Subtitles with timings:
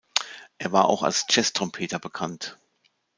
[0.57, 2.57] Er war auch als Jazz-Trompeter bekannt.